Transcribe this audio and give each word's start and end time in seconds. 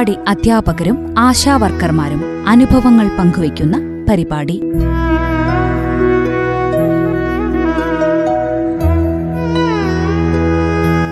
അംഗൻവാടി 0.00 0.30
അധ്യാപകരും 0.30 1.14
ആശാവർക്കർമാരും 1.18 2.20
അനുഭവങ്ങൾ 2.48 3.06
പങ്കുവയ്ക്കുന്ന 3.18 3.76
പരിപാടി. 4.08 4.56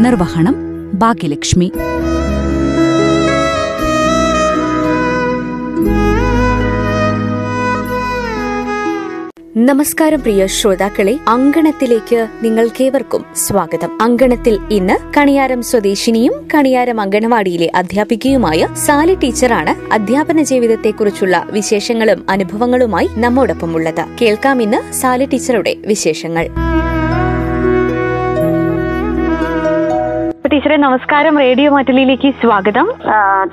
നിർവഹണം 0.01 0.56
ഭാഗ്യലക്ഷ്മി. 0.95 1.69
നമസ്കാരം 9.61 10.23
പ്രിയ 10.23 10.47
ശ്രോതാക്കളെ 10.47 11.19
അങ്കണത്തിലേക്ക് 11.29 12.29
നിങ്ങൾക്കേവർക്കും 12.43 13.25
സ്വാഗതം. 13.35 14.03
അങ്കണത്തിൽ 14.03 14.59
ഇന്ന് 14.71 14.97
കണിയാരം 15.17 15.62
സ്വദേശിനിയും 15.62 16.33
കണിയാരം 16.55 17.01
അങ്കണവാടിയിലെ 17.01 17.71
അധ്യാപികയുമായ 17.75 18.69
സാലി 18.73 19.15
ടീച്ചറാണ് 19.15 19.95
അധ്യാപന 19.95 20.43
ജീവിതത്തെക്കുറിച്ചുള്ള 20.43 21.47
വിശേഷങ്ങളും 21.51 22.27
അനുഭവങ്ങളുമായി 22.31 23.09
നമ്മോടൊപ്പം 23.15 23.75
ഉള്ളത് 23.75 24.05
കേൾക്കാം 24.23 24.62
ഇന്ന് 24.62 24.93
സാലി 24.93 25.25
ടീച്ചറുടെ 25.25 25.75
വിശേഷങ്ങൾ. 25.87 26.47
ടീച്ചറെ 30.53 30.77
നമസ്കാരം. 30.77 31.39
റേഡിയോ 31.39 31.70
മാറ്റലിയിലേക്ക് 31.70 32.31
സ്വാഗതം. 32.31 32.93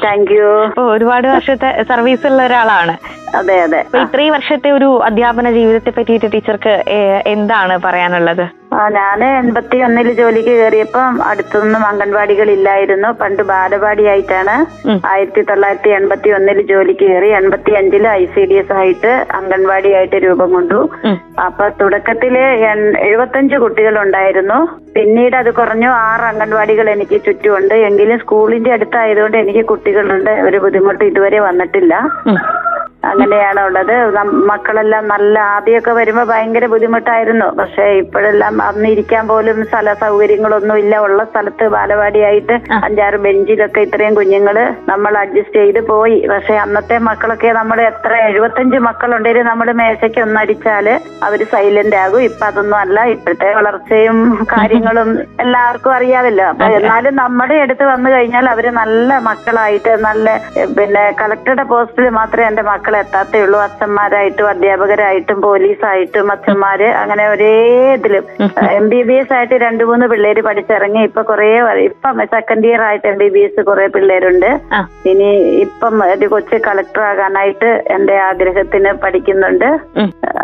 താങ്ക് 0.03 0.31
യു 0.31 0.81
ഒരുപാട് 0.81 1.27
വർഷത്തെ 1.27 1.83
സർവീസ് 1.83 2.27
ഉള്ള 2.27 2.45
ഒരാളാണ്. 2.45 2.97
അതെ 3.35 3.61
അതെ. 3.61 3.79
അപ്പൊ 3.79 3.99
ഇത്രയും 3.99 4.33
വർഷത്തെ 4.33 4.71
ഒരു 4.71 4.89
അധ്യാപന 5.03 5.51
ജീവിതത്തെ 5.51 5.91
പറ്റിയിട്ട് 5.91 6.31
ടീച്ചർക്ക് 6.33 6.75
എന്താണ് 7.27 7.77
പറയാനുള്ളത്? 7.85 8.45
ആ, 8.73 8.89
ഞാൻ 8.89 9.19
എൺപത്തി 9.39 9.77
ഒന്നിൽ 9.77 10.07
ജോലിക്ക് 10.13 10.49
കയറിയപ്പം 10.49 11.23
അടുത്തൊന്നും 11.23 11.87
അംഗൻവാടികൾ 11.87 12.51
ഇല്ലായിരുന്നു 12.51 13.09
പണ്ട് 13.21 13.43
ബാലവാടിയായിട്ടാണ്. 13.43 14.55
ആയിരത്തി 15.05 15.41
തൊള്ളായിരത്തി 15.41 15.89
എൺപത്തി 15.89 16.29
ഒന്നിൽ 16.29 16.61
ജോലിക്ക് 16.67 17.05
കയറി 17.05 17.29
എൺപത്തി 17.31 17.71
അഞ്ചിൽ 17.71 18.07
ഐ 18.13 18.25
സി 18.25 18.45
ഡി 18.45 18.53
എസ് 18.53 18.73
ആയിട്ട് 18.73 19.11
അംഗൻവാടിയായിട്ട് 19.31 20.15
രൂപം 20.25 20.51
കൊണ്ടു. 20.51 20.79
അപ്പൊ 21.45 21.67
തുടക്കത്തിൽ 21.81 22.35
എഴുപത്തഞ്ച് 23.07 23.55
കുട്ടികൾ 23.55 23.99
ഉണ്ടായിരുന്നു 23.99 24.59
പിന്നീട് 24.95 25.35
അത് 25.35 25.53
കുറഞ്ഞു 25.53 25.89
ആറ് 26.03 26.21
അംഗൻവാടികൾ 26.23 26.89
എനിക്ക് 26.89 27.25
ചുറ്റുമുണ്ട്. 27.25 27.73
എങ്കിലും 27.89 28.19
സ്കൂളിന്റെ 28.19 28.71
അടുത്തായതുകൊണ്ട് 28.71 29.37
എനിക്ക് 29.37 29.65
കുട്ടികളുണ്ട് 29.65 30.31
ഒരു 30.47 30.57
ബുദ്ധിമുട്ട് 30.57 31.03
ഇതുവരെ 31.03 31.39
വന്നിട്ടില്ല. 31.39 31.93
അങ്ങനെയാണ് 33.09 33.61
ഉള്ളത്. 33.67 33.95
മക്കളെല്ലാം 34.51 35.03
നല്ല 35.13 35.35
ആദ്യമൊക്കെ 35.55 35.91
വരുമ്പോ 35.99 36.23
ഭയങ്കര 36.31 36.65
ബുദ്ധിമുട്ടായിരുന്നു. 36.73 37.47
പക്ഷെ 37.59 37.85
ഇപ്പോഴെല്ലാം 38.01 38.55
അന്ന് 38.67 38.89
ഇരിക്കാൻ 38.93 39.23
പോലും 39.31 39.57
സ്ഥല 39.69 39.93
സൗകര്യങ്ങളൊന്നും 40.03 40.77
ഇല്ല. 40.83 40.95
ഉള്ള 41.07 41.21
സ്ഥലത്ത് 41.31 41.67
ബാലവാടിയായിട്ട് 41.75 42.55
അഞ്ചാറ് 42.87 43.19
ബെഞ്ചിലൊക്കെ 43.25 43.81
ഇത്രയും 43.87 44.15
കുഞ്ഞുങ്ങൾ 44.19 44.57
നമ്മൾ 44.91 45.13
അഡ്ജസ്റ്റ് 45.23 45.59
ചെയ്ത് 45.61 45.81
പോയി. 45.91 46.17
പക്ഷെ 46.33 46.55
അന്നത്തെ 46.65 46.97
മക്കളൊക്കെ 47.09 47.51
നമ്മൾ 47.59 47.77
എത്ര 47.91 48.11
എഴുപത്തഞ്ച് 48.29 48.79
മക്കളുണ്ടെങ്കിലും 48.87 49.49
നമ്മൾ 49.51 49.67
മേശയ്ക്ക് 49.81 50.21
ഒന്നടിച്ചാൽ 50.25 50.87
അവർ 51.27 51.39
സൈലന്റ് 51.55 51.97
ആകും. 52.03 52.21
ഇപ്പൊ 52.29 52.45
അതൊന്നും 52.49 52.77
അല്ല. 52.83 52.97
ഇപ്പോഴത്തെ 53.15 53.49
വളർച്ചയും 53.59 54.17
കാര്യങ്ങളും 54.53 55.09
എല്ലാവർക്കും 55.45 55.93
അറിയാമല്ലോ. 55.97 56.45
അപ്പൊ 56.51 56.65
എന്നാലും 56.79 57.15
നമ്മുടെ 57.23 57.55
അടുത്ത് 57.65 57.85
വന്നു 57.93 58.09
കഴിഞ്ഞാൽ 58.15 58.45
അവർ 58.53 58.65
നല്ല 58.81 59.19
മക്കളായിട്ട് 59.29 59.91
നല്ല 60.07 60.27
പിന്നെ 60.77 61.03
കളക്ടറുടെ 61.21 61.65
പോസ്റ്റിൽ 61.73 62.07
മാത്രമേ 62.19 62.47
എന്റെ 62.51 62.63
മക്കൾ 62.71 62.94
എത്താത്തേ 63.03 63.39
ഉള്ളൂ 63.45 63.59
അച്ഛന്മാരായിട്ടും 63.65 64.49
അധ്യാപകരായിട്ടും 64.51 65.37
പോലീസായിട്ടും 65.45 66.31
അച്ഛന്മാര് 66.35 66.87
അങ്ങനെ 67.01 67.25
ഒരേ 67.33 67.53
ഇതിലും. 67.97 68.25
എം 68.79 68.85
ബി 68.93 69.01
ബി 69.07 69.15
എസ് 69.21 69.33
ആയിട്ട് 69.37 69.57
രണ്ടു 69.65 69.83
മൂന്ന് 69.89 70.05
പിള്ളേര് 70.13 70.41
പഠിച്ചിറങ്ങി 70.47 71.01
ഇപ്പൊ 71.09 71.23
കുറെ 71.31 71.49
ഇപ്പം 71.89 72.21
സെക്കൻഡ് 72.35 72.67
ഇയർ 72.69 72.81
ആയിട്ട് 72.87 73.07
എം 73.11 73.17
ബി 73.21 73.29
ബി 73.35 73.41
എസ് 73.47 73.61
കുറെ 73.69 73.85
പിള്ളേരുണ്ട്. 73.95 74.49
ഇനി 75.11 75.29
ഇപ്പം 75.65 75.95
ഒരു 76.11 76.27
കൊച്ചു 76.33 76.59
കളക്ടർ 76.67 77.03
ആകാനായിട്ട് 77.11 77.69
എന്റെ 77.95 78.15
ആഗ്രഹത്തിന് 78.29 78.91
പഠിക്കുന്നുണ്ട്. 79.03 79.67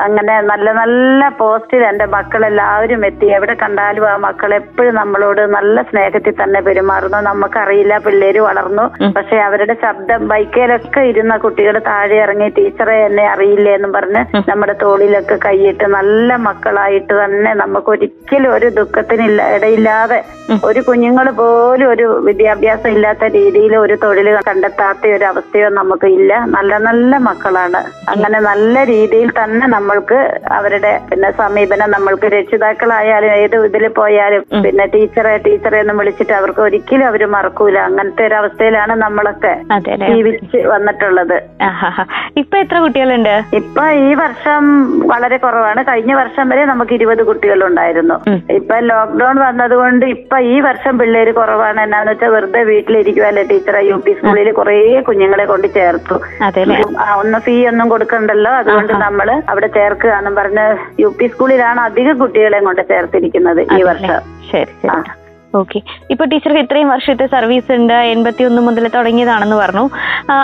അങ്ങനെ 0.06 0.36
നല്ല 0.52 0.68
നല്ല 0.82 1.30
പോസ്റ്റിൽ 1.42 1.84
എന്റെ 1.92 2.06
മക്കളെല്ലാവരും 2.16 3.02
എത്തി. 3.10 3.28
എവിടെ 3.38 3.56
കണ്ടാലും 3.64 4.08
ആ 4.12 4.16
മക്കൾ 4.28 4.52
എപ്പോഴും 4.60 4.94
നമ്മളോട് 5.02 5.42
നല്ല 5.58 5.82
സ്നേഹത്തിൽ 5.90 6.36
തന്നെ 6.44 6.62
പെരുമാറുന്നു. 6.68 7.20
നമുക്കറിയില്ല 7.30 7.94
പിള്ളേര് 8.06 8.42
വളർന്നു. 8.48 8.86
പക്ഷെ 9.18 9.38
അവരുടെ 9.48 9.76
ശബ്ദം 9.86 10.22
ബൈക്കേലൊക്കെ 10.32 11.02
ഇരുന്ന 11.12 11.34
കുട്ടികൾ 11.44 11.76
താഴെ 11.90 12.18
ഇറങ്ങി 12.26 12.41
ടീച്ചറെ 12.50 13.06
എന്നെ 13.06 13.26
അറിയില്ലേ 13.28 13.74
എന്നും 13.74 13.92
പറഞ്ഞ് 13.92 14.22
നമ്മുടെ 14.50 14.74
തോളിലൊക്കെ 14.82 15.38
കൈയിട്ട് 15.38 15.86
നല്ല 15.90 16.36
മക്കളായിട്ട് 16.48 17.14
തന്നെ 17.14 17.54
നമുക്ക് 17.54 17.90
ഒരിക്കലും 17.90 18.54
ഒരു 18.54 18.70
ദുഃഖത്തിനില്ല 18.70 19.42
ഇടയില്ലാതെ 19.56 20.20
ഒരു 20.64 20.82
കുഞ്ഞുങ്ങൾ 20.82 21.30
പോലും 21.32 21.90
ഒരു 21.90 22.06
വിദ്യാഭ്യാസം 22.28 22.90
ഇല്ലാത്ത 22.90 23.24
രീതിയിൽ 23.36 23.76
ഒരു 23.78 23.96
തൊഴിൽ 23.96 24.30
കണ്ടെത്താത്ത 24.48 25.14
ഒരു 25.18 25.26
അവസ്ഥയോ 25.26 25.68
നമുക്ക് 25.70 26.08
ഇല്ല. 26.18 26.32
നല്ല 26.56 26.78
നല്ല 26.80 27.18
മക്കളാണ്. 27.28 27.80
അങ്ങനെ 28.08 28.40
നല്ല 28.42 28.84
രീതിയിൽ 28.84 29.30
തന്നെ 29.32 29.66
നമ്മൾക്ക് 29.68 30.20
അവരുടെ 30.52 30.92
പിന്നെ 31.10 31.32
സമീപനം 31.32 31.90
നമ്മൾക്ക് 31.92 32.28
രക്ഷിതാക്കളായാലും 32.36 33.32
ഏത് 33.36 33.56
ഇതിൽ 33.66 33.88
പോയാലും 34.00 34.44
പിന്നെ 34.66 34.86
ടീച്ചറെ 34.86 35.34
ടീച്ചറെ 35.38 35.80
എന്ന് 35.80 35.94
വിളിച്ചിട്ട് 35.94 36.34
അവർക്ക് 36.34 36.62
ഒരിക്കലും 36.62 37.08
അവർ 37.08 37.24
മറക്കൂല. 37.28 37.78
അങ്ങനത്തെ 37.90 38.26
ഒരു 38.26 38.36
അവസ്ഥയിലാണ് 38.36 38.96
നമ്മളൊക്കെ 38.96 39.54
ജീവിച്ച് 40.12 40.60
വന്നിട്ടുള്ളത്. 40.68 41.38
ഇപ്പൊ 42.40 42.58
എത്ര 42.58 42.80
കുട്ടികളുണ്ട്? 42.80 43.34
ഇപ്പൊ 43.60 43.84
ഈ 44.08 44.14
വർഷം 44.22 44.64
വളരെ 45.12 45.38
കുറവാണ്. 45.38 45.82
കഴിഞ്ഞ 45.90 46.14
വർഷം 46.20 46.50
വരെ 46.50 46.64
നമുക്ക് 46.66 46.94
ഇരുപത് 46.98 47.24
കുട്ടികളുണ്ടായിരുന്നു. 47.30 48.18
ഇപ്പൊ 48.58 48.80
ലോക്ക്ഡൌൺ 48.90 49.38
വന്നതുകൊണ്ട് 49.46 50.06
ഇപ്പൊ 50.06 50.38
ഈ 50.54 50.60
വർഷം 50.68 50.94
പിള്ളേര് 51.00 51.34
കുറവാണ്. 51.40 51.82
എന്നാന്ന് 51.82 52.12
വെച്ചാൽ 52.12 52.32
വെറുതെ 52.36 52.64
വീട്ടിലിരിക്കുവല്ലേ 52.64 53.44
ടീച്ചറെ 53.52 53.82
യു 53.90 53.98
പി 54.06 54.14
സ്കൂളിൽ 54.14 54.52
കുറെ 54.60 54.78
കുഞ്ഞുങ്ങളെ 55.10 55.46
കൊണ്ട് 55.46 55.68
ചേർത്തു. 55.78 56.18
ഒന്ന് 57.22 57.40
ഫീ 57.48 57.68
ഒന്നും 57.72 57.90
കൊടുക്കണ്ടല്ലോ. 57.90 58.54
അതുകൊണ്ട് 58.62 58.94
നമ്മൾ 59.06 59.30
അവിടെ 59.54 59.68
ചേർക്കുകയാണെന്ന് 59.68 60.20
എന്നും 60.22 60.44
പറഞ്ഞ് 60.44 60.66
യു 61.02 61.10
പി 61.20 61.26
സ്കൂളിലാണ് 61.28 61.80
അധികം 61.82 62.16
കുട്ടികളെ 62.18 62.60
കൊണ്ട് 62.68 62.82
ചേർത്തിരിക്കുന്നത് 62.92 63.62
ഈ 63.78 63.82
വർഷം. 63.90 64.20
ശരി 64.52 64.72
ശരി. 64.84 65.21
ഓക്കെ 65.60 65.80
ഇപ്പൊ 66.14 66.24
ടീച്ചർക്ക് 66.32 66.62
ഇത്രയും 66.66 66.90
വർഷത്തെ 66.94 67.26
സർവീസ് 67.36 67.72
ഉണ്ട് 67.80 67.96
എൺപത്തി 68.14 68.44
ഒന്ന് 68.50 68.62
മുതൽ 68.68 68.86
തുടങ്ങിയതാണെന്ന് 68.98 69.58
പറഞ്ഞു. 69.62 69.86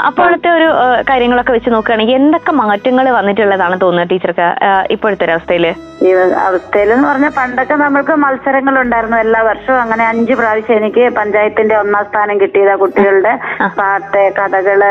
അപ്പോഴത്തെ 0.09 0.49
ഒരു 0.57 0.69
കാര്യങ്ങളൊക്കെ 1.09 1.53
വെച്ച് 1.55 1.69
നോക്കുകയാണെങ്കിൽ 1.75 2.19
എന്തൊക്കെ 2.21 2.53
മാറ്റങ്ങൾ 2.61 3.07
വന്നിട്ടുള്ളതാണ് 3.19 3.77
തോന്നുന്നത് 3.83 4.11
ടീച്ചർക്ക് 4.13 4.47
ഇപ്പോഴത്തെ 4.95 5.25
ഒരു 5.27 5.35
അവസ്ഥയിലെന്ന് 5.37 5.85
ഈ 6.07 6.09
അവസ്ഥയിൽ 6.47 6.89
എന്ന് 6.93 7.05
പറഞ്ഞാൽ 7.09 7.31
പണ്ടൊക്കെ 7.37 7.75
നമ്മൾക്ക് 7.83 8.13
മത്സരങ്ങൾ 8.23 8.75
ഉണ്ടായിരുന്നു 8.81 9.17
എല്ലാ 9.23 9.39
വർഷവും 9.47 9.79
അങ്ങനെ 9.83 10.03
അഞ്ച് 10.09 10.33
പ്രാവശ്യം 10.39 10.77
എനിക്ക് 10.79 11.03
പഞ്ചായത്തിന്റെ 11.19 11.75
ഒന്നാം 11.79 12.03
സ്ഥാനം 12.09 12.35
കിട്ടിയത് 12.41 12.73
കുട്ടികളുടെ. 12.81 13.33
പാട്ട് 13.79 14.21
കഥകൾ 14.39 14.81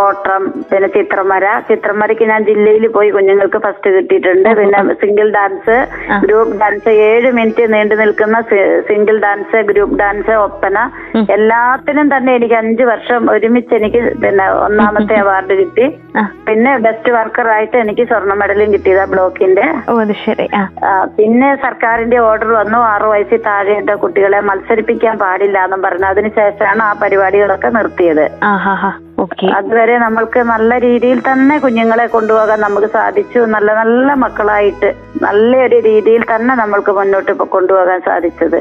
ഓട്ടം 0.00 0.42
പിന്നെ 0.70 0.88
ചിത്രമര. 0.96 1.44
ചിത്രമരയ്ക്ക് 1.68 2.26
ഞാൻ 2.32 2.40
ജില്ലയിൽ 2.50 2.86
പോയി 2.96 3.10
കുഞ്ഞുങ്ങൾക്ക് 3.16 3.60
ഫസ്റ്റ് 3.66 3.92
കിട്ടിയിട്ടുണ്ട്. 3.96 4.50
പിന്നെ 4.60 4.80
സിംഗിൾ 5.04 5.30
ഡാൻസ് 5.38 5.76
ഗ്രൂപ്പ് 6.24 6.56
ഡാൻസ് 6.62 6.94
ഏഴ് 7.10 7.30
മിനിറ്റ് 7.38 7.66
നീണ്ടു 7.74 7.96
നിൽക്കുന്ന 8.02 8.40
single 8.90 9.18
dance 9.26 9.57
group 9.70 9.98
dance 9.98 10.34
Oppana 10.46 10.78
എല്ലാത്തിനും 11.36 12.08
തന്നെ 12.14 12.34
എനിക്ക് 12.34 12.54
അഞ്ചു 12.54 12.84
വർഷം 12.84 13.30
ഒരുമിച്ച് 13.30 13.74
എനിക്ക് 13.74 14.00
പിന്നെ 14.22 14.46
ഒന്നാമത്തെ 14.66 15.14
അവാർഡ് 15.14 15.54
കിട്ടി. 15.60 15.86
പിന്നെ 16.48 16.76
ബെസ്റ്റ് 16.86 17.12
വർക്കർ 17.12 17.48
ആയിട്ട് 17.56 17.76
എനിക്ക് 17.76 18.06
സ്വർണ 18.08 18.34
മെഡലും 18.42 18.72
കിട്ടിയതാ 18.72 19.04
ബ്ലോക്കിന്റെ. 19.14 19.66
പിന്നെ 21.18 21.50
സർക്കാരിന്റെ 21.66 22.18
ഓർഡർ 22.18 22.52
വന്നു. 22.52 22.78
ആറു 22.92 23.08
വയസ്സിൽ 23.08 23.42
താഴെയുള്ള 23.48 23.94
കുട്ടികളെ 24.04 24.40
മത്സരിപ്പിക്കാൻ 24.50 25.18
പാടില്ല 25.18 25.58
എന്നും 25.64 25.82
പറഞ്ഞു. 25.82 26.06
അതിനുശേഷമാണ് 26.06 26.82
ആ 26.82 26.92
പരിപാടികളൊക്കെ 27.02 27.68
നിർത്തിയത്. 27.68 28.26
അതുവരെ 29.58 29.98
നമ്മൾക്ക് 29.98 30.40
നല്ല 30.40 30.80
രീതിയിൽ 30.80 31.18
തന്നെ 31.20 31.58
കുഞ്ഞുങ്ങളെ 31.58 32.06
കൊണ്ടുപോകാൻ 32.06 32.60
നമുക്ക് 32.60 32.86
സാധിച്ചു. 32.86 33.38
നല്ല 33.38 33.74
നല്ല 33.74 34.14
മക്കളായിട്ട് 34.24 34.90
നല്ലൊരു 35.22 35.78
രീതിയിൽ 35.88 36.24
തന്നെ 36.34 36.54
നമ്മൾക്ക് 36.54 36.92
മുന്നോട്ട് 36.92 37.32
കൊണ്ടുപോകാൻ 37.32 38.00
സാധിച്ചത്. 38.00 38.58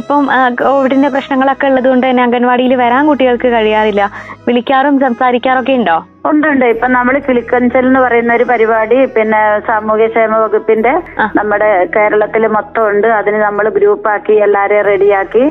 ഇപ്പം 0.00 0.28
കോവിഡിന്റെ 0.62 1.08
പ്രശ്നങ്ങളൊക്കെ 1.08 1.66
ഉള്ളത് 1.66 1.88
കൊണ്ട് 1.88 2.06
തന്നെ 2.10 2.22
അംഗൻവാടിയിൽ 2.22 2.74
വരാൻ 2.74 3.06
കുട്ടികൾക്ക് 3.06 3.48
കഴിയാറില്ല. 3.52 4.10
വിളിക്കാറും 4.48 5.00
സംസാരിക്കാറൊക്കെ 5.00 5.72
ഉണ്ടോ? 5.72 5.96
ഉണ്ടുണ്ട് 6.28 6.64
ഇപ്പൊ 6.64 6.86
നമ്മൾ 6.88 7.14
കിളിക്കഞ്ചൽ 7.18 7.84
എന്ന് 7.86 8.00
പറയുന്ന 8.00 8.30
ഒരു 8.34 8.44
പരിപാടി 8.44 8.96
പിന്നെ 9.16 9.40
സാമൂഹ്യക്ഷേമ 9.66 10.36
വകുപ്പിന്റെ 10.36 10.92
നമ്മുടെ 11.36 11.68
കേരളത്തിൽ 11.96 12.46
മൊത്തം 12.46 12.88
ഉണ്ട്. 12.90 13.06
അതിന് 13.06 13.36
നമ്മൾ 13.36 13.68
ഗ്രൂപ്പാക്കി 13.68 14.32
എല്ലാരെയും 14.46 14.84
റെഡിയാക്കി 14.84 15.44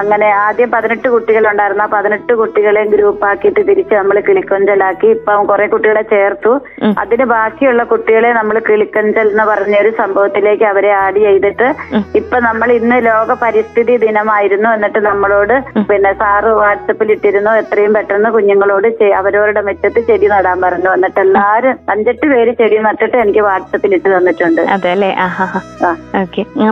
അങ്ങനെ 0.00 0.28
ആദ്യം 0.46 0.70
പതിനെട്ട് 0.70 1.08
കുട്ടികളുണ്ടായിരുന്നു. 1.08 1.84
ആ 1.84 1.86
പതിനെട്ട് 1.86 2.32
കുട്ടികളെയും 2.32 2.90
ഗ്രൂപ്പാക്കിയിട്ട് 3.40 3.62
തിരിച്ച് 3.68 3.94
നമ്മൾ 4.00 4.16
കിളിക്കൊഞ്ചലാക്കി. 4.26 5.08
ഇപ്പൊ 5.16 5.32
കുറെ 5.50 5.66
കുട്ടികളെ 5.72 6.02
ചേർത്തു. 6.12 6.52
അതിന് 7.02 7.24
ബാക്കിയുള്ള 7.34 7.82
കുട്ടികളെ 7.92 8.30
നമ്മൾ 8.38 8.56
കിളിക്കഞ്ചൽ 8.68 9.26
എന്ന് 9.32 9.44
പറഞ്ഞ 9.50 9.74
ഒരു 9.82 9.90
സംഭവത്തിലേക്ക് 10.00 10.64
അവരെ 10.72 10.90
ആഡ് 11.04 11.20
ചെയ്തിട്ട് 11.26 11.68
ഇപ്പൊ 12.20 12.36
നമ്മൾ 12.48 12.68
ഇന്ന് 12.78 12.98
ലോക 13.08 13.36
പരിസ്ഥിതി 13.44 13.94
ദിനമായിരുന്നു 14.04 14.68
എന്നിട്ട് 14.76 15.00
നമ്മളോട് 15.10 15.54
പിന്നെ 15.90 16.12
സാറ് 16.22 16.50
വാട്സപ്പിൽ 16.60 17.10
ഇട്ടിരുന്നു. 17.16 17.52
എത്രയും 17.62 17.94
പെട്ടെന്ന് 17.98 18.30
കുഞ്ഞുങ്ങളോട് 18.36 18.88
അവരവരുടെ 19.20 19.62
മുറ്റത്ത് 19.68 20.00
ചെടി 20.08 20.26
നടാൻ 20.34 20.58
പറഞ്ഞു. 20.66 20.90
എന്നിട്ട് 20.96 21.20
എല്ലാരും 21.26 21.74
അഞ്ചെട്ട് 21.92 22.26
പേര് 22.32 22.52
ചെടി 22.60 22.76
നട്ടിട്ട് 22.88 23.16
എനിക്ക് 23.24 23.42
വാട്സപ്പിൽ 23.48 23.94
ഇട്ട് 23.98 24.08
തന്നിട്ടുണ്ട്. 24.16 24.62
അതെ 24.76 24.90
അല്ലേ 24.96 25.10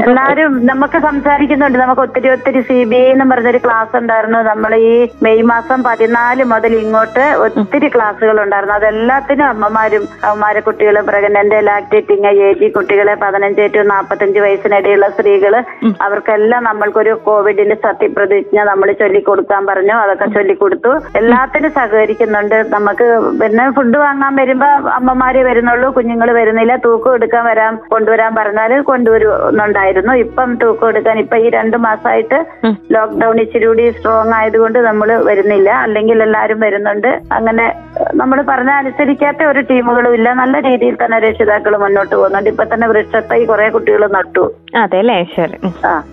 എല്ലാരും 0.09 0.53
നമുക്ക് 0.71 0.99
സംസാരിക്കുന്നുണ്ട്. 1.09 1.79
നമുക്ക് 1.85 2.03
ഒത്തിരി 2.07 2.29
ഒത്തിരി 2.35 2.61
സി 2.69 2.79
ബി 2.91 2.99
ഐ 3.05 3.09
എന്ന് 3.15 3.27
പറഞ്ഞൊരു 3.33 3.61
ക്ലാസ് 3.65 3.95
ഉണ്ടായിരുന്നു. 4.01 4.39
നമ്മൾ 4.51 4.73
ഈ 4.91 4.95
മെയ് 5.25 5.45
മാസം 5.53 5.79
പതിനാല് 5.89 6.43
മുതൽ 6.53 6.57
മുതൽ 6.59 6.75
ഇങ്ങോട്ട് 6.75 7.25
ഒത്തിരി 7.45 7.89
ക്ലാസ്സുകൾ 7.89 8.37
ഉണ്ടായിരുന്നു 8.43 8.75
അതെല്ലാത്തിനും 8.75 9.47
അമ്മമാരും 9.47 10.05
അമ്മമാരെ 10.25 10.61
കുട്ടികളും 10.61 11.05
പ്രഗ്നന്റ് 11.07 11.59
ലാക്ടേറ്റിംഗ് 11.67 12.31
ഏജി 12.47 12.69
കുട്ടികളെ 12.69 13.15
പതിനഞ്ച് 13.23 13.65
ടു 13.75 13.83
നാൽപ്പത്തഞ്ച് 13.91 14.41
വയസ്സിനിടയിലുള്ള 14.45 15.09
സ്ത്രീകൾ 15.09 15.55
അവർക്കെല്ലാം 16.03 16.63
നമ്മൾക്കൊരു 16.65 17.13
കോവിഡിന്റെ 17.27 17.77
സത്യപ്രതിജ്ഞ 17.87 18.59
നമ്മൾ 18.71 18.89
ചൊല്ലിക്കൊടുക്കാൻ 18.93 19.63
പറഞ്ഞു. 19.67 19.95
അതൊക്കെ 20.05 20.27
ചൊല്ലിക്കൊടുത്തു. 20.37 20.93
എല്ലാത്തിനും 21.19 21.73
സഹകരിക്കുന്നുണ്ട്. 21.79 22.59
നമുക്ക് 22.77 23.07
പിന്നെ 23.41 23.65
ഫുഡ് 23.77 23.99
വാങ്ങാൻ 24.05 24.35
വരുമ്പോ 24.41 24.71
അമ്മമാര് 24.99 25.43
വരുന്നുള്ളൂ. 25.49 25.91
കുഞ്ഞുങ്ങൾ 25.91 26.31
വരുന്നില്ല. 26.41 26.77
തൂക്കം 26.87 27.15
എടുക്കാൻ 27.15 27.45
വരാൻ 27.51 27.75
കൊണ്ടുവരാൻ 27.93 28.35
പറഞ്ഞാൽ 28.35 28.81
കൊണ്ടുവരുന്നുണ്ടായിരുന്നു. 28.91 30.15
ഇപ്പം 30.25 30.51
തൂക്കം 30.63 30.89
എടുക്കാൻ 30.89 31.19
ഇപ്പൊ 31.25 31.37
ഈ 31.37 31.49
രണ്ടു 31.59 31.77
മാസമായിട്ട് 31.87 32.41
ലോക്ക്ഡൌൺ 32.97 33.41
ഇച്ചിരി 33.45 33.67
കൂടി 33.67 33.87
സ്ട്രോങ് 33.91 34.35
ആയതുകൊണ്ട് 34.41 34.79
നമ്മൾ 34.89 35.09
വരുന്നില്ല. 35.31 35.71
അല്ലെങ്കിൽ 35.87 36.23
എല്ലാവരും 36.23 36.48
വരുന്നുണ്ട്. 36.55 37.21
അങ്ങനെ 37.33 37.65
നമ്മൾ 38.15 38.43
പറഞ്ഞ 38.43 38.71
അനുസരിക്കാത്ത 38.71 39.43
ഒരു 39.43 39.61
ടീമുകളും 39.61 40.15
ഇല്ല. 40.15 40.33
നല്ല 40.33 40.61
രീതിയിൽ 40.61 40.95
തന്നെ 40.95 41.19
രക്ഷിതാക്കൾ 41.19 41.77
മുന്നോട്ട് 41.77 42.17
പോകുന്നുണ്ട്. 42.17 42.51
ഇപ്പൊ 42.51 42.65
തന്നെ 42.65 42.89
വൃക്ഷത്തൈ 42.89 43.45
കുറെ 43.45 43.69
കുട്ടികൾ 43.69 44.07
നട്ടു. 44.17 44.45
അതെ 44.77 44.99
അല്ലേ? 44.99 45.25
ശരി. 45.37 45.59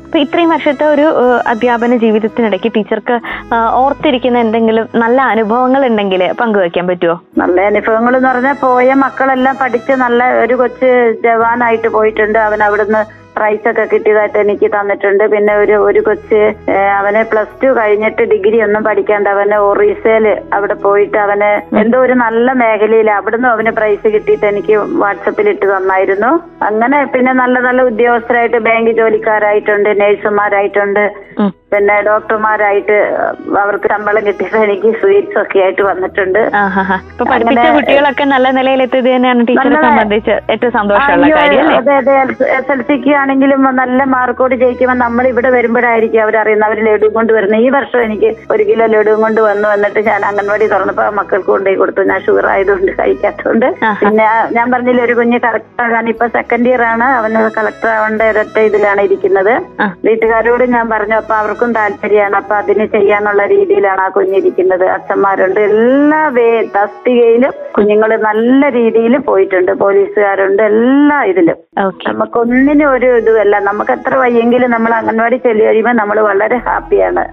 അപ്പൊ 0.05 0.19
ഇത്രയും 0.19 0.49
വർഷത്തെ 0.49 0.85
ഒരു 0.85 1.05
അധ്യാപന 1.47 1.95
ജീവിതത്തിനിടയ്ക്ക് 1.95 2.71
ടീച്ചർക്ക് 2.75 3.15
ഓർത്തിരിക്കുന്ന 3.53 4.37
എന്തെങ്കിലും 4.39 4.87
നല്ല 4.95 5.21
അനുഭവങ്ങൾ 5.21 5.85
ഉണ്ടെങ്കിൽ 5.85 6.33
പങ്കുവെക്കാൻ 6.41 6.87
പറ്റുമോ 6.87 7.15
നല്ല 7.37 7.61
അനുഭവങ്ങൾ 7.61 8.15
എന്ന് 8.17 8.29
പറഞ്ഞാൽ 8.29 8.57
പോയ 8.61 8.93
മക്കളെല്ലാം 8.93 9.57
പഠിച്ച് 9.61 9.91
നല്ല 9.91 10.23
ഒരു 10.43 10.55
കൊച്ച് 10.55 11.19
ജവാനായിട്ട് 11.23 11.87
പോയിട്ടുണ്ട്. 11.87 12.39
അവൻ 12.39 12.63
അവിടുന്ന് 12.63 13.24
പ്രൈസ് 13.37 13.65
ഒക്കെ 13.71 13.85
കിട്ടിയതായിട്ട് 13.93 14.37
എനിക്ക് 14.45 14.67
തന്നിട്ടുണ്ട്. 14.75 15.23
പിന്നെ 15.33 15.53
ഒരു 15.63 15.75
ഒരു 15.87 16.01
കൊച്ച് 16.07 16.41
അവനെ 16.99 17.21
പ്ലസ് 17.31 17.55
ടു 17.61 17.69
കഴിഞ്ഞിട്ട് 17.79 18.23
ഡിഗ്രി 18.33 18.57
ഒന്നും 18.65 18.83
പഠിക്കാണ്ട് 18.87 19.29
അവന് 19.33 19.57
ഒറീസയിൽ 19.69 20.27
അവിടെ 20.57 20.75
പോയിട്ട് 20.85 21.17
അവന് 21.25 21.51
എന്തോ 21.81 21.99
ഒരു 22.05 22.15
നല്ല 22.25 22.47
മേഖലയിൽ 22.63 23.09
അവിടുന്ന് 23.17 23.49
അവന് 23.55 23.73
പ്രൈസ് 23.79 24.07
കിട്ടിയിട്ട് 24.15 24.47
എനിക്ക് 24.53 24.77
വാട്സപ്പിൽ 25.03 25.49
ഇട്ട് 25.53 25.65
തന്നായിരുന്നു. 25.73 26.31
അങ്ങനെ 26.69 26.99
പിന്നെ 27.15 27.33
നല്ല 27.41 27.55
നല്ല 27.67 27.81
ഉദ്യോഗസ്ഥരായിട്ട് 27.91 28.61
ബാങ്ക് 28.69 28.91
ജോലിക്കാരായിട്ടുണ്ട് 29.01 29.91
നഴ്സുമാരായിട്ടുണ്ട്. 30.03 31.03
പിന്നെ 31.73 31.95
ഡോക്ടർമാരായിട്ട് 32.07 32.97
അവർക്ക് 33.61 33.87
ശമ്പളം 33.93 34.23
കിട്ടിയത് 34.27 34.57
എനിക്ക് 34.65 34.89
സ്വീറ്റ്സ് 35.01 35.37
ഒക്കെ 35.41 35.57
ആയിട്ട് 35.63 35.83
വന്നിട്ടുണ്ട്. 35.89 36.39
പഠിപ്പിച്ച 37.31 37.65
കുട്ടികളൊക്കെ 37.77 38.25
നല്ല 38.33 38.47
നിലയിലെത്തിയത് 38.57 39.09
തന്നെയാണ് 39.15 39.43
ടീച്ചറെ 39.49 39.81
സംബന്ധിച്ച് 39.87 40.35
ഏറ്റവും 40.53 40.73
സന്തോഷമുള്ള 40.79 41.27
കാര്യം 41.39 41.71
അതെ 41.79 41.95
അതെ. 42.01 42.15
എസ് 42.57 42.71
എൽ 42.75 42.81
സിക്ക് 42.89 43.11
ആണെങ്കിലും 43.25 43.61
നല്ല 43.81 43.99
മാർക്കോട് 44.15 44.53
ജയിക്കുമ്പോൾ 44.61 44.97
നമ്മൾ 45.03 45.23
ഇവിടെ 45.31 45.49
വരുമ്പോഴായിരിക്കും 45.55 46.21
അവരറിയുന്നത് 46.23 46.67
അവർ 46.69 46.79
ലഡു 46.87 47.07
കൊണ്ട് 47.15 47.31
വരുന്നത് 47.35 47.61
ഈ 47.65 47.69
വർഷം 47.75 47.99
എനിക്ക് 48.07 48.29
ഒരു 48.53 48.63
കിലോ 48.67 48.85
ലഡു 48.93 49.13
കൊണ്ട് 49.23 49.39
വന്നു 49.47 49.67
എന്നിട്ട് 49.75 50.01
ഞാൻ 50.09 50.21
അംഗൻവാടി 50.29 50.65
തുറന്നപ്പോൾ 50.73 51.07
മക്കൾക്ക് 51.19 51.49
കൊണ്ടുപോയി 51.53 51.77
കൊടുത്തു. 51.81 52.01
ഞാൻ 52.11 52.19
ഷുഗർ 52.25 52.47
ആയതുകൊണ്ട് 52.53 52.91
കഴിക്കാത്തതുകൊണ്ട്. 52.99 53.67
പിന്നെ 54.01 54.27
ഞാൻ 54.57 54.65
പറഞ്ഞില്ല 54.73 55.01
ഒരു 55.07 55.15
കുഞ്ഞ് 55.19 55.39
കളക്ടർ 55.45 55.83
ആകാൻ 55.85 56.09
ഇപ്പൊ 56.13 56.27
സെക്കൻഡ് 56.37 56.69
ഇയർ 56.71 56.83
ആണ്. 56.91 57.07
അവന് 57.19 57.41
കളക്ടർ 57.57 57.89
ആവേണ്ട 57.95 58.21
ഒരൊറ്റ 58.33 58.57
ഇതിലാണ് 58.69 59.01
ഇരിക്കുന്നത്. 59.07 59.53
വീട്ടുകാരോട് 60.07 60.65
ഞാൻ 60.75 60.85
പറഞ്ഞു 60.93 61.17
അപ്പൊ 61.21 61.35
അവർക്കും 61.41 61.71
താല്പര്യമാണ്. 61.79 62.37
അപ്പൊ 62.41 62.55
അതിന് 62.61 62.87
ചെയ്യാനുള്ള 62.95 63.43
രീതിയിലാണ് 63.55 64.03
ആ 64.07 64.09
കുഞ്ഞിരിക്കുന്നത് 64.19 64.85
അച്ഛന്മാരുണ്ട്. 64.97 65.61
എല്ലാ 65.71 66.21
വേ 66.37 66.49
തസ്തികയിലും 66.77 67.53
കുഞ്ഞുങ്ങൾ 67.77 68.11
നല്ല 68.29 68.69
രീതിയിൽ 68.79 69.15
പോയിട്ടുണ്ട്. 69.31 69.73
പോലീസുകാരുണ്ട് 69.83 70.63
എല്ലാ 70.71 71.19
ഇതിലും. 71.33 71.59
നമുക്കൊന്നിനും 72.07 72.87
ഒരു 72.95 73.11
ഇതുമല്ല 73.21 73.55
നമുക്ക് 73.67 73.93
എത്ര 73.97 74.13
വയ്യെങ്കിലും 74.23 74.69
നമ്മൾ 74.75 74.91
അംഗൻവാടി 74.99 75.37
ചെല്ലി 75.45 75.63
കഴിയുമ്പോൾ 75.67 75.95
നമ്മൾ 76.01 76.17
വളരെ 76.29 76.57
ഹാപ്പിയാണ്. 76.67 77.23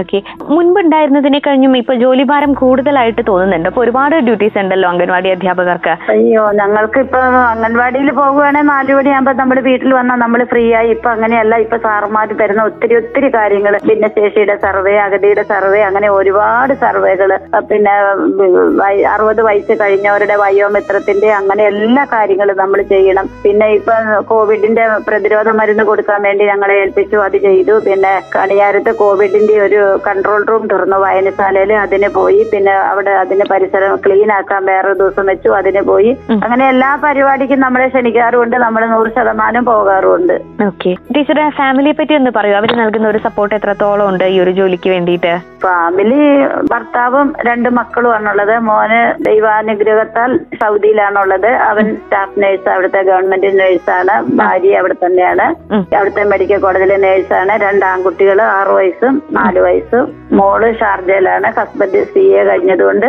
ഓക്കെ 0.00 0.18
മുൻപുണ്ടായിരുന്നതിനെ 0.54 1.40
കഴിഞ്ഞും 1.46 1.74
ഇപ്പൊ 1.82 1.94
ജോലിഭാരം 2.04 2.52
കൂടുതലായിട്ട് 2.62 3.22
തോന്നുന്നുണ്ട്. 3.30 3.68
അപ്പൊ 3.70 3.82
ഒരുപാട് 3.84 4.16
ഡ്യൂട്ടീസ് 4.28 4.58
ഉണ്ടല്ലോ 4.62 4.88
അംഗൻവാടി 4.92 5.28
അധ്യാപകർക്ക്? 5.34 5.94
അയ്യോ 6.14 6.44
ഞങ്ങൾക്ക് 6.60 7.00
ഇപ്പൊ 7.06 7.20
അംഗൻവാടിയിൽ 7.52 8.10
പോകുവാണെങ്കിൽ 8.20 8.70
നാലു 8.72 8.94
മണിയാകുമ്പോ 8.98 9.32
നമ്മൾ 9.42 9.58
വീട്ടിൽ 9.68 9.90
വന്നാൽ 9.98 10.18
നമ്മൾ 10.24 10.40
ഫ്രീ 10.52 10.64
ആയി. 10.80 10.90
ഇപ്പൊ 10.96 11.08
അങ്ങനെയല്ല 11.14 11.54
ഇപ്പൊ 11.64 11.76
സാറുമാർ 11.86 12.28
തരുന്ന 12.40 12.62
ഒത്തിരി 12.70 12.94
ഒത്തിരി 13.00 13.28
കാര്യങ്ങൾ 13.38 13.74
ഭിന്നശേഷിയുടെ 13.88 14.56
സർവേ 14.64 14.94
അഗതിയുടെ 15.06 15.44
സർവേ 15.52 15.80
അങ്ങനെ 15.88 16.08
ഒരുപാട് 16.18 16.74
സർവേകൾ 16.84 17.32
പിന്നെ 17.70 17.94
അറുപത് 19.14 19.40
വയസ്സ് 19.48 19.74
കഴിഞ്ഞവരുടെ 19.82 20.36
വയോമിത്രത്തിന്റെ 20.42 21.28
അങ്ങനെ 21.40 21.62
എല്ലാ 21.72 22.04
കാര്യങ്ങളും 22.14 22.56
നമ്മൾ 22.62 22.80
ചെയ്യണം. 22.92 23.26
പിന്നെ 23.44 23.66
ഇപ്പൊ 23.78 23.94
കോവിഡിന്റെ 24.30 24.85
പ്രതിരോധ 25.08 25.48
മരുന്ന് 25.60 25.84
കൊടുക്കാൻ 25.84 26.22
വേണ്ടി 26.22 26.44
ഞങ്ങളെ 26.44 26.74
ഏൽപ്പിച്ചു. 26.82 27.16
അത് 27.16 27.36
ചെയ്തു. 27.46 27.74
പിന്നെ 27.86 28.12
കണിയാരത്ത് 28.36 28.92
കോവിഡിന്റെ 29.02 29.56
ഒരു 29.60 29.80
കൺട്രോൾ 30.06 30.44
റൂം 30.50 30.66
തുറന്നു. 30.72 30.96
വായനശാലയിൽ 30.96 31.72
അതിന് 31.84 32.08
പോയി. 32.08 32.40
പിന്നെ 32.52 32.74
അവിടെ 32.90 33.10
അതിന് 33.22 33.44
പരിസരം 33.50 33.96
ക്ലീൻ 33.96 34.32
ആക്കാൻ 34.32 34.64
വേറെ 34.64 34.92
ദിവസം 35.02 35.26
വെച്ചു. 35.26 35.48
അതിന് 35.48 35.82
പോയി. 35.90 36.12
അങ്ങനെ 36.44 36.68
എല്ലാ 36.68 36.90
പരിപാടിക്കും 37.04 37.60
നമ്മളെ 37.60 37.88
ക്ഷണിക്കാറുമുണ്ട്. 37.88 38.56
നമ്മൾ 38.56 38.86
നൂറ് 38.86 39.10
ശതമാനം 39.18 39.64
പോകാറുമുണ്ട്. 39.64 40.36
ഓക്കെ 40.66 40.92
ടീച്ചറെ 41.14 41.44
ഫാമിലിയെ 41.58 41.94
പറ്റി 41.98 42.14
ഒന്ന് 42.14 42.30
പറയൂ. 42.36 42.54
അവർ 42.60 42.72
നൽകുന്ന 42.82 43.08
ഒരു 43.08 43.20
സപ്പോർട്ട് 43.26 43.54
എത്രത്തോളം 43.54 44.08
ഉണ്ട് 44.08 44.24
ഈ 44.24 44.40
ഒരു 44.40 44.50
ജോലിക്ക് 44.50 44.90
വേണ്ടിയിട്ട്? 44.90 45.32
ഫാമിലി 45.62 46.22
ഭർത്താവും 46.72 47.26
രണ്ട് 47.48 47.68
മക്കളുമാണുള്ളത് 47.78 48.54
മോന് 48.68 49.00
ദൈവാനുഗ്രഹത്താൽ 49.24 50.30
സൗദിയിലാണുള്ളത്. 50.62 51.50
അവൻ 51.70 51.86
സ്റ്റാഫ് 51.96 52.42
നേഴ്സ് 52.42 52.68
അവിടുത്തെ 52.68 53.02
ഗവൺമെന്റ് 53.10 53.50
നേഴ്സാണ് 53.60 54.14
ഭാര്യ 54.36 54.75
അവിടെ 54.80 54.96
തന്നെയാണ്. 55.04 55.46
അവിടുത്തെ 55.96 56.24
മെഡിക്കൽ 56.32 56.60
കോളേജിലെ 56.64 56.96
നേഴ്സാണ് 57.06 57.52
രണ്ട് 57.64 57.84
ആൺകുട്ടികൾ 57.92 58.40
ആറു 58.56 58.72
വയസ്സും 58.78 59.14
നാല് 59.38 59.60
വയസ്സും 59.66 60.06
മോൾ 60.38 60.62
ഷാർജയിലാണ് 60.80 61.48
ഹസ്ബൻഡ് 61.58 62.02
സി 62.14 62.24
എ 62.38 62.44
കഴിഞ്ഞതുകൊണ്ട്. 62.44 63.08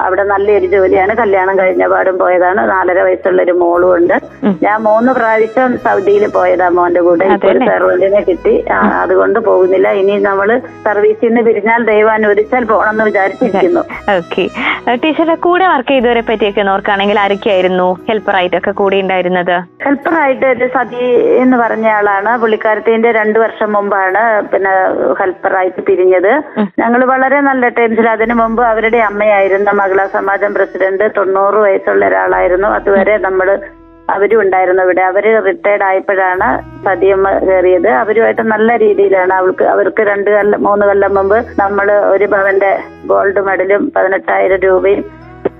അവിടെ 0.00 0.24
നല്ലൊരു 0.24 0.66
ജോലിയാണ്. 0.66 1.12
കല്യാണം 1.14 1.58
കഴിഞ്ഞ 1.58 1.84
പാടും 1.88 2.18
പോയതാണ്. 2.18 2.70
നാലര 2.70 2.98
വയസ്സുള്ള 3.02 3.42
ഒരു 3.42 3.52
മോളും 3.52 3.94
ഉണ്ട് 3.96 4.16
ഞാൻ 4.62 4.82
മൂന്ന് 4.82 5.12
പ്രാവശ്യം 5.12 5.76
സൗദിയിൽ 5.76 6.24
പോയതാ 6.36 6.68
മോന്റെ 6.68 7.00
കൂടെ. 7.00 7.26
ഇപ്പൊ 7.34 7.48
ഒരു 7.48 7.58
സെർവന്റിനെ 7.70 8.20
കിട്ടി. 8.20 8.54
അതുകൊണ്ട് 9.02 9.38
പോകുന്നില്ല. 9.38 9.88
ഇനി 10.00 10.18
നമ്മൾ 10.28 10.48
സർവീസിൽ 10.86 11.28
നിന്ന് 11.28 11.42
പിരിഞ്ഞാൽ 11.42 11.84
ദൈവം 11.92 12.12
അനുവദിച്ചാൽ 12.12 12.64
പോകണമെന്ന് 12.64 13.04
വിചാരിച്ചിരിക്കുന്നു. 13.04 13.82
ഓക്കെ 14.18 14.44
ടീച്ചറുടെ 15.02 15.34
കൂടെ 15.46 15.66
വർക്ക് 15.66 15.88
ചെയ്തവരെ 15.88 16.22
പറ്റിയൊക്കെ 16.28 16.62
നോക്കുകയാണെങ്കിൽ 16.62 17.18
ആരൊക്കെയായിരുന്നു 17.24 17.88
ഹെൽപ്പറായിട്ടൊക്കെ 18.08 18.70
കൂടെ 18.80 18.96
ഉണ്ടായിരുന്നത്? 18.96 19.54
ഹെൽപ്പറായിട്ട് 19.84 20.46
ഒരു 20.46 20.66
സതി 20.76 21.04
എന്ന് 21.44 21.56
പറഞ്ഞ 21.56 21.86
ആളാണ്. 21.98 22.32
പുള്ളിക്കാരത്തിന്റെ 22.42 23.12
രണ്ടു 23.12 23.38
വർഷം 23.38 23.72
മുമ്പാണ് 23.72 24.22
പിന്നെ 24.52 24.72
ഹെൽപ്പറായിട്ട് 25.20 25.80
പിരിഞ്ഞത്. 25.88 26.32
ഞങ്ങൾ 26.82 27.04
വളരെ 27.04 27.40
നല്ല 27.40 27.68
ടൈംസിൽ 27.78 28.08
അതിനു 28.08 28.34
മുമ്പ് 28.34 28.62
അവരുടെ 28.62 28.98
അമ്മയായിരുന്നു. 28.98 29.50
മഹിളാ 29.58 30.06
സമാജം 30.06 30.54
പ്രസിഡന്റ് 30.54 31.06
തൊണ്ണൂറ് 31.16 31.54
വയസ്സുള്ള 31.54 32.06
ഒരാളായിരുന്നു. 32.06 32.68
അതുവരെ 32.68 33.16
നമ്മൾ 33.16 33.60
അവരും 34.08 34.40
ഉണ്ടായിരുന്നു 34.40 34.82
ഇവിടെ. 34.82 35.02
അവർ 35.02 35.24
റിട്ടയർഡ് 35.48 35.84
ആയപ്പോഴാണ് 35.88 36.48
സതിയമ്മ 36.84 37.30
കയറിയത്. 37.48 37.88
അവരുമായിട്ട് 37.88 38.42
നല്ല 38.42 38.76
രീതിയിലാണ് 38.76 39.32
അവൾക്ക് 39.32 39.64
അവർക്ക് 39.64 40.02
രണ്ട് 40.02 40.30
കൊല്ലം 40.30 40.62
മൂന്ന് 40.62 40.86
കൊല്ലം 40.86 41.14
മുമ്പ് 41.14 41.38
നമ്മൾ 41.62 41.90
ഒരു 42.14 42.24
ഭവന്റെ 42.24 42.72
ഗോൾഡ് 43.06 43.40
മെഡലും 43.40 43.92
പതിനെട്ടായിരം 43.96 44.60
രൂപയും 44.68 45.04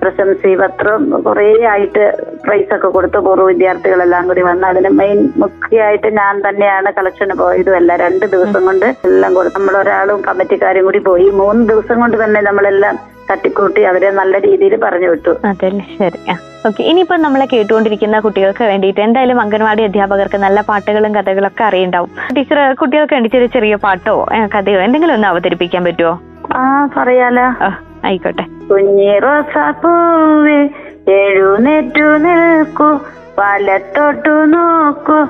പ്രശംസി 0.02 0.54
പത്രവും 0.60 1.22
കുറേ 1.24 1.64
ആയിട്ട് 1.72 2.04
പ്രൈസ് 2.44 2.74
ഒക്കെ 2.76 2.88
കൊടുത്തു 2.88 3.18
പൂർവ 3.18 3.44
വിദ്യാർത്ഥികളെല്ലാം 3.50 4.28
കൂടി 4.28 4.40
വന്ന് 4.40 4.66
അതിന് 4.66 4.88
മെയിൻ 4.88 5.32
മുഖ്യമായിട്ട് 5.36 6.06
ഞാൻ 6.06 6.42
തന്നെയാണ് 6.48 6.92
കളക്ഷന് 6.98 7.34
പോയതുമല്ല 7.42 7.96
രണ്ട് 7.96 8.26
ദിവസം 8.26 8.66
കൊണ്ട് 8.66 8.86
എല്ലാം 9.08 9.34
കൊടുത്തു 9.34 9.58
നമ്മളൊരാളും 9.58 10.22
കമ്മിറ്റിക്കാരും 10.28 10.84
കൂടി 10.84 10.98
പോയി. 10.98 11.30
മൂന്ന് 11.30 11.68
ദിവസം 11.68 12.00
കൊണ്ട് 12.00 12.24
തന്നെ 12.24 12.40
നമ്മളെല്ലാം 12.40 13.11
തട്ടിക്കൂട്ടി 13.32 13.82
അവരെ 13.82 14.10
നല്ല 14.10 14.38
രീതിയിൽ 14.38 14.76
പറഞ്ഞു 14.76 15.08
വിട്ടു. 15.08 15.30
അതെ 15.44 15.70
ശരി. 15.98 16.18
ഓക്കെ. 16.66 16.82
ഇനിയിപ്പോ 16.82 17.16
നമ്മളെ 17.16 17.46
കേട്ടുകൊണ്ടിരിക്കുന്ന 17.52 18.20
കുട്ടികൾക്ക് 18.20 18.64
വേണ്ടിയിട്ട് 18.64 19.00
എന്തായാലും 19.00 19.40
അംഗൻവാടി 19.40 19.82
അധ്യാപകർക്ക് 19.82 20.38
നല്ല 20.38 20.60
പാട്ടുകളും 20.60 21.14
കഥകളൊക്കെ 21.14 21.46
ഒക്കെ 21.46 21.64
അറിയുണ്ടാവും. 21.64 22.10
ടീച്ചർ 22.36 22.74
കുട്ടികൾക്ക് 22.74 23.14
വേണ്ടി 23.14 23.28
ചെറിയ 23.28 23.46
ചെറിയ 23.46 23.74
പാട്ടോ 23.74 24.26
കഥയോ 24.54 24.80
എന്തെങ്കിലും 24.80 25.14
ഒന്ന് 25.14 25.28
അവതരിപ്പിക്കാൻ 25.28 25.84
പറ്റുമോ 25.84 26.20
ആ 26.54 26.86
പറയാലോ. 26.96 27.64
ആ, 27.64 27.80
ആയിക്കോട്ടെ. 28.04 28.44
കുഞ്ഞി 28.70 29.18
റോസാപ്പൂവേ 29.18 30.68
എഴുന്നേറ്റു 31.12 32.06
നിൽക്കൂ. 32.18 32.98
വലത്തോട്ടു 33.38 34.44
നോക്കൂ 34.44 35.20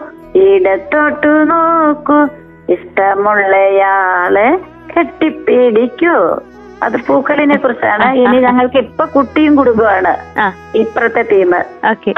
ഇടത്തോട്ടു 0.40 1.32
നോക്കൂ. 1.44 2.20
ഇഷ്ടമുള്ളയാളെ 2.72 4.48
കെട്ടിപ്പിടിക്കൂ. 4.96 6.16
അത് 6.82 6.96
പൂക്കളിനെ 7.06 7.56
കുറിച്ചാണ്. 7.62 8.06
ഇനി 8.22 8.38
ഞങ്ങൾക്ക് 8.46 8.78
ഇപ്പൊ 8.86 9.04
കുട്ടിയും 9.14 9.52
കുടുംബമാണ് 9.56 10.12
ഇപ്പുറത്തെ 10.78 11.22
ടീം 11.30 11.52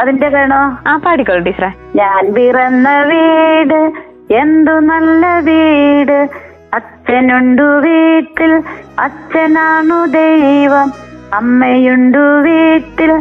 അതിന്റെ 0.00 0.28
വേണോ 0.36 0.60
ആ 0.86 0.94
പാടിക്കോളൂ 1.04 1.42
ടീച്ചറെ. 1.48 1.70
ഞാൻ 1.96 2.32
പിറന്ന 2.34 2.88
വീട് 3.10 3.80
എന്തു 4.34 4.74
നല്ല 4.90 5.24
വീട്. 5.48 6.18
അച്ഛനുണ്ടു 6.74 7.66
വീട്ടിൽ 7.86 8.52
അച്ഛനാണു 8.98 9.98
ദൈവം. 10.18 10.88
അമ്മയുണ്ടു 11.32 12.24
വീട്ടിൽ 12.46 13.12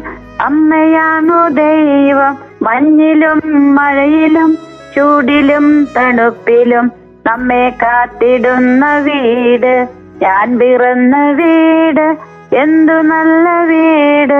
അമ്മയാണു 0.42 1.40
ദൈവം. 1.62 2.34
മഞ്ഞിലും 2.62 3.40
മഴയിലും 3.76 4.52
ചൂടിലും 4.96 5.66
തണുപ്പിലും 5.98 6.86
നമ്മെ 7.28 7.66
കാത്തിടുന്ന 7.82 8.86
വീട്. 9.08 9.74
ഞാൻ 10.24 10.60
പിറന്ന 10.60 11.16
വീട് 11.32 12.06
എന്തു 12.56 12.96
നല്ല 13.02 13.48
വീട്? 13.64 14.40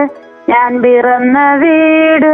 ഞാൻ 0.50 0.82
പിറന്ന 0.82 1.38
വീട് 1.56 2.32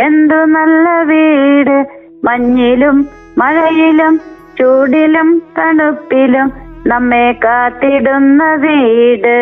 എന്തു 0.00 0.38
നല്ല 0.44 0.88
വീട്? 1.02 1.76
മഞ്ഞിലും 2.24 2.96
മഴയിലും 3.38 4.14
ചൂടിലും 4.58 5.28
തണുപ്പിലും 5.58 6.48
നമ്മെ 6.86 7.24
കാത്തിടുന്ന 7.42 8.42
വീട്. 8.62 9.34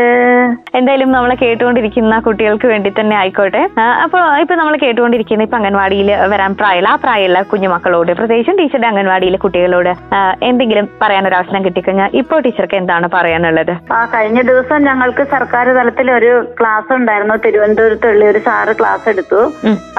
എന്തായാലും 0.78 1.10
നമ്മളെ 1.12 1.34
കേട്ടുകൊണ്ടിരിക്കുന്ന 1.42 2.14
കുട്ടികൾക്ക് 2.26 2.66
വേണ്ടി 2.70 2.90
തന്നെ 2.90 3.14
ആയിക്കോട്ടെ. 3.16 3.62
അപ്പോൾ 4.04 4.22
ഇപ്പൊ 4.42 4.54
നമ്മൾ 4.60 4.74
കേട്ടുകൊണ്ടിരിക്കുന്ന 4.82 5.46
ഇപ്പൊ 5.46 5.56
അംഗൻവാടിയിൽ 5.58 6.10
വരാൻ 6.32 6.52
പ്രായമുള്ള 6.60 6.88
ആ 6.94 6.96
പ്രായമുള്ള 7.04 7.40
കുഞ്ഞുമക്കളോട് 7.50 8.10
പ്രത്യേകിച്ചും 8.18 8.58
ടീച്ചറുടെ 8.60 8.88
അംഗൻവാടിയിലെ 8.90 9.38
കുട്ടികളോട് 9.44 9.92
എന്തെങ്കിലും 10.48 10.88
പറയാനൊരു 11.02 11.26
ഒരു 11.28 11.36
അവസരം 11.38 11.64
കിട്ടിക്കഴിഞ്ഞാൽ 11.64 12.10
ഇപ്പോൾ 12.20 12.38
ടീച്ചർക്ക് 12.44 12.76
എന്താണ് 12.80 13.06
പറയാനുള്ളത്? 13.14 13.72
ആ 13.96 13.98
കഴിഞ്ഞ 14.14 14.40
ദിവസം 14.50 14.78
ഞങ്ങൾക്ക് 14.88 15.24
സർക്കാർ 15.34 15.66
തലത്തിൽ 15.78 16.10
ഒരു 16.18 16.32
ക്ലാസ് 16.58 16.90
ഉണ്ടായിരുന്നു. 16.98 17.36
തിരുവനന്തപുരത്തുള്ള 17.46 18.24
ഒരു 18.32 18.38
സാറ് 18.38 18.74
ക്ലാസ് 18.80 19.08
എടുത്തു. 19.12 19.40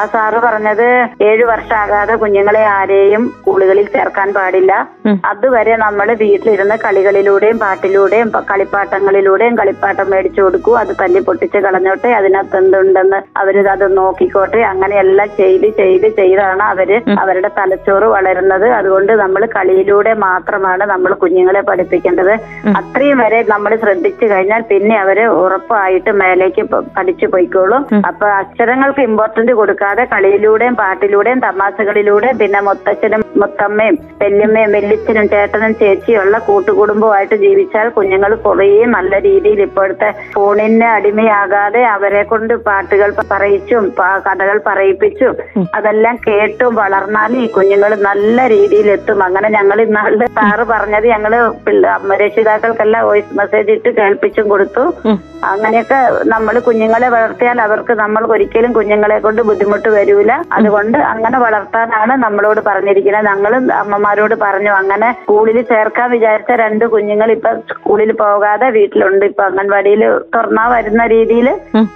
ആ 0.01 0.05
സാറ് 0.15 0.39
പറഞ്ഞത് 0.47 0.87
ഏഴു 1.29 1.45
വർഷമാകാതെ 1.51 2.15
കുഞ്ഞുങ്ങളെ 2.15 2.63
ആരെയും 2.77 3.25
സ്കൂളുകളിൽ 3.37 3.87
ചേർക്കാൻ 3.95 4.33
പാടില്ല. 4.39 4.73
അതുവരെ 5.31 5.75
നമ്മൾ 5.85 6.07
വീട്ടിലിരുന്ന് 6.23 6.77
കളികളിലൂടെയും 7.29 7.57
പാട്ടിലൂടെയും 7.63 8.29
കളിപ്പാട്ടങ്ങളിലൂടെയും 8.49 9.55
കളിപ്പാട്ടം 9.59 10.07
മേടിച്ചു 10.11 10.41
കൊടുക്കൂ. 10.43 10.71
അത് 10.81 10.91
തല്ലി 11.01 11.19
പൊട്ടിച്ച് 11.27 11.59
കളഞ്ഞോട്ടെ 11.65 12.09
അതിനകത്ത് 12.19 12.57
എന്തുണ്ടെന്ന് 12.61 13.19
അവർ 13.41 13.55
അത് 13.73 13.85
നോക്കിക്കോട്ടെ. 13.99 14.59
അങ്ങനെയെല്ലാം 14.71 15.29
ചെയ്ത് 15.39 15.67
ചെയ്ത് 15.79 16.07
ചെയ്താണ് 16.19 16.63
അവർ 16.71 16.89
അവരുടെ 17.23 17.49
തലച്ചോറ് 17.59 18.07
വളരുന്നത്. 18.15 18.67
അതുകൊണ്ട് 18.79 19.11
നമ്മൾ 19.23 19.41
കളിയിലൂടെ 19.57 20.13
മാത്രമാണ് 20.25 20.83
നമ്മൾ 20.93 21.13
കുഞ്ഞുങ്ങളെ 21.23 21.61
പഠിപ്പിക്കേണ്ടത്. 21.69 22.33
അത്രയും 22.81 23.19
വരെ 23.23 23.39
നമ്മൾ 23.53 23.71
ശ്രദ്ധിച്ചു 23.83 24.25
കഴിഞ്ഞാൽ 24.31 24.63
പിന്നെ 24.71 24.95
അവർ 25.03 25.19
ഉറപ്പായിട്ട് 25.43 26.13
മേലേക്ക് 26.21 26.65
പഠിച്ചു 26.97 27.29
പോയിക്കോളും. 27.33 27.83
അപ്പൊ 28.11 28.27
അക്ഷരങ്ങൾക്ക് 28.41 29.03
ഇമ്പോർട്ടന്റ് 29.09 29.55
കൊടുക്കാതെ 29.61 30.05
കളിയിലൂടെയും 30.15 30.77
പാട്ടിലൂടെയും 30.83 31.41
തമാശകളിലൂടെയും 31.47 32.39
പിന്നെ 32.43 32.61
മുത്തച്ഛനും 32.69 33.23
മുത്തമ്മയും 33.43 33.95
വല്യമ്മയും 34.23 34.71
വല്യച്ഛനും 34.77 35.25
ചേട്ടനും 35.33 35.73
ചേച്ചിയും 35.81 36.21
ഉള്ള 36.23 36.35
കൂട്ടുകുടുംബമായിട്ട് 37.19 37.35
ജീവിച്ചാൽ 37.45 37.87
കുഞ്ഞുങ്ങൾ 37.97 38.31
കുറേ 38.45 38.67
നല്ല 38.95 39.13
രീതിയിൽ 39.27 39.59
ഇപ്പോഴത്തെ 39.67 40.09
ഫോണിന് 40.35 40.87
അടിമയാകാതെ 40.97 41.81
അവരെ 41.95 42.23
കൊണ്ട് 42.31 42.53
പാട്ടുകൾ 42.67 43.09
പറയിച്ചും 43.31 43.85
കഥകൾ 44.27 44.57
പറയിപ്പിച്ചും 44.69 45.35
അതെല്ലാം 45.77 46.15
കേട്ടും 46.27 46.71
വളർന്നാൽ 46.81 47.31
ഈ 47.43 47.45
കുഞ്ഞുങ്ങൾ 47.55 47.91
നല്ല 48.09 48.37
രീതിയിൽ 48.55 48.87
എത്തും. 48.95 49.19
അങ്ങനെ 49.27 49.49
ഞങ്ങൾ 49.57 49.77
ഇന്നാൾ 49.85 50.13
സാറ് 50.37 50.65
പറഞ്ഞത് 50.73 51.07
ഞങ്ങൾ 51.15 51.33
രക്ഷിതാക്കൾക്കെല്ലാം 52.23 53.05
വോയിസ് 53.09 53.37
മെസ്സേജ് 53.39 53.73
ഇട്ട് 53.77 53.89
കേൾപ്പിച്ചും 53.99 54.47
കൊടുത്തു. 54.53 54.85
അങ്ങനെയൊക്കെ 55.49 55.97
നമ്മൾ 56.31 56.55
കുഞ്ഞുങ്ങളെ 56.65 57.07
വളർത്തിയാൽ 57.13 57.57
അവർക്ക് 57.65 57.93
നമ്മൾ 58.01 58.23
ഒരിക്കലും 58.33 58.71
കുഞ്ഞുങ്ങളെ 58.77 59.17
കൊണ്ട് 59.25 59.41
ബുദ്ധിമുട്ട് 59.49 59.89
വരൂല. 59.95 60.31
അതുകൊണ്ട് 60.55 60.97
അങ്ങനെ 61.11 61.37
വളർത്താനാണ് 61.45 62.13
നമ്മളോട് 62.25 62.61
പറഞ്ഞിരിക്കുന്നത്. 62.69 63.27
ഞങ്ങളും 63.29 63.63
അമ്മമാരോട് 63.81 64.35
പറഞ്ഞു 64.43 64.71
അങ്ങനെ 64.81 65.07
സ്കൂളിൽ 65.19 65.59
ചേർക്കാൻ 65.71 66.07
വിചാരിച്ച 66.15 66.51
രണ്ട് 66.63 66.85
കുഞ്ഞുങ്ങൾ 66.93 67.07
ഇപ്പൊ 67.11 67.53
സ്കൂളിൽ 67.53 68.11
പോകാതെ 68.11 68.69
വീട്ടിലുണ്ട്. 68.69 69.25
ഇപ്പൊ 69.25 69.43
അംഗൻവാടിയിൽ 69.43 70.03
തുറന്നാ 70.35 70.67
വരുന്ന 70.67 71.07
രീതിയിൽ 71.07 71.49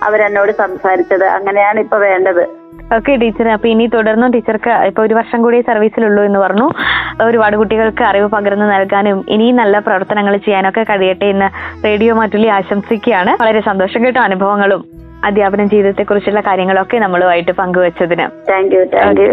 അവരെന്നോട് 0.03 0.51
സംസാരിച്ചത്. 0.51 1.25
അങ്ങനെയാണ് 1.25 1.79
ഇപ്പൊ 1.79 1.97
വേണ്ടത്. 1.97 2.43
ഓക്കെ 2.95 3.15
ടീച്ചർ 3.15 3.47
അപ്പൊ 3.49 3.67
ഇനി 3.67 3.85
തുടർന്നും 3.85 4.31
ടീച്ചർക്ക് 4.31 4.69
ഇപ്പൊ 4.69 5.03
ഒരു 5.03 5.13
വർഷം 5.13 5.41
കൂടി 5.41 5.61
സർവീസിലുള്ളൂ 5.61 6.23
എന്ന് 6.23 6.39
പറഞ്ഞു. 6.39 6.69
ഒരുപാട് 7.23 7.55
കുട്ടികൾക്ക് 7.57 8.03
അറിവ് 8.03 8.27
പകർന്നു 8.27 8.65
നൽകാനും 8.65 9.25
ഇനിയും 9.29 9.55
നല്ല 9.55 9.79
പ്രവർത്തനങ്ങൾ 9.79 10.37
ചെയ്യാനൊക്കെ 10.37 10.83
കഴിയട്ടെ 10.83 11.25
എന്ന് 11.25 11.49
റേഡിയോ 11.85 12.15
മാറ്റുള്ളി 12.15 12.47
ആശംസിക്കുകയാണ്. 12.47 13.43
വളരെ 13.43 13.61
സന്തോഷം 13.61 14.05
കേട്ടോ 14.05 14.21
അനുഭവങ്ങളും 14.21 14.83
അധ്യാപന 15.23 15.63
ജീവിതത്തെ 15.63 16.03
കുറിച്ചുള്ള 16.03 16.41
കാര്യങ്ങളൊക്കെ 16.41 16.97
നമ്മളുമായിട്ട് 16.97 17.51
പങ്കുവച്ചതിന്. 17.51 18.27
Thank 18.49 18.75
you 18.75 18.83
thank 18.83 19.21
you 19.21 19.31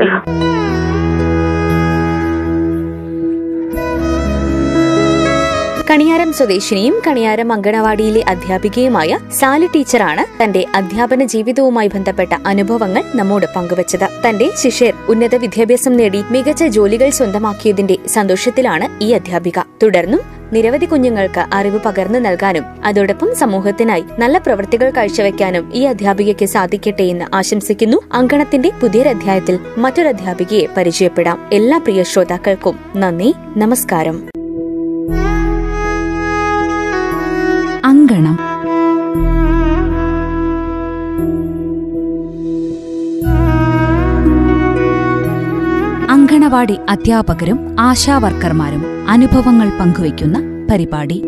Kaniyaram 5.90 6.32
സ്വദേശിനിയും 6.32 7.02
Kaniyaram 7.06 7.52
അങ്കണവാടിയിലെ 7.52 8.24
അധ്യാപികയുമായ 8.28 9.18
സാലി 9.38 9.66
ടീച്ചറാണ് 9.66 10.42
തന്റെ 10.42 10.66
അധ്യാപന 10.74 11.24
ജീവിതവുമായി 11.24 11.88
ബന്ധപ്പെട്ട 11.88 12.32
അനുഭവങ്ങൾ 12.46 13.02
നമ്മോട് 13.14 13.46
പങ്കുവച്ചത്. 13.56 14.28
തന്റെ 14.28 14.50
ശിഷ്യർ 14.56 14.92
ഉന്നത 15.08 15.34
വിദ്യാഭ്യാസം 15.34 15.92
നേടി 15.92 16.22
മികച്ച 16.30 16.64
ജോലികൾ 16.64 17.10
സ്വന്തമാക്കിയതിന്റെ 17.10 17.96
സന്തോഷത്തിലാണ് 18.06 19.04
ഈ 19.04 19.12
അധ്യാപിക. 19.12 19.58
തുടർന്നും 19.82 20.20
നിരവധി 20.52 20.86
കുഞ്ഞുങ്ങൾക്ക് 20.86 21.44
അറിവ് 21.52 21.78
പകർന്നു 21.78 22.18
നൽകാനും 22.18 22.64
അതോടൊപ്പം 22.84 23.36
സമൂഹത്തിനായി 23.36 24.04
നല്ല 24.18 24.38
പ്രവൃത്തികൾ 24.38 24.90
കാഴ്ചവെക്കാനും 24.90 25.74
ഈ 25.74 25.84
അധ്യാപികയ്ക്ക് 25.84 26.46
സാധിക്കട്ടെ 26.46 27.02
എന്ന് 27.02 27.24
ആശംസിക്കുന്നു. 27.34 27.96
അങ്കണത്തിന്റെ 28.12 28.70
പുതിയൊരധ്യായത്തിൽ 28.80 29.58
മറ്റൊരു 29.78 30.08
അധ്യാപികയെ 30.08 30.66
പരിചയപ്പെടാം. 30.76 31.40
എല്ലാ 31.52 31.78
പ്രിയ 31.78 32.02
ശ്രോതാക്കൾക്കും 32.02 32.78
നന്ദി 32.96 33.34
നമസ്കാരം. 33.56 34.39
അങ്കണവാടി 46.40 46.78
അധ്യാപകരും 46.88 47.76
ആശാവർക്കർമാരും 47.80 49.10
അനുഭവങ്ങൾ 49.10 49.68
പങ്കുവയ്ക്കുന്ന 49.80 50.38
പരിപാടി. 50.70 51.22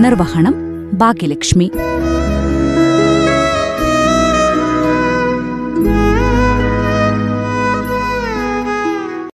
നിർവഹണം 0.00 0.54
ഭാഗ്യലക്ഷ്മി. 0.98 1.70